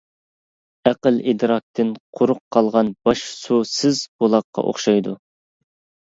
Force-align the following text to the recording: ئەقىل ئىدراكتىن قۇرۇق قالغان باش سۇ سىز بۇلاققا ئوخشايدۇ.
ئەقىل 0.91 1.17
ئىدراكتىن 1.33 1.91
قۇرۇق 2.19 2.39
قالغان 2.57 2.89
باش 3.09 3.21
سۇ 3.41 3.59
سىز 3.73 4.01
بۇلاققا 4.23 4.65
ئوخشايدۇ. 4.71 5.15